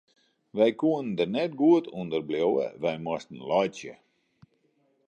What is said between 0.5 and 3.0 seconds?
Wy koene der net goed ûnder bliuwe, wy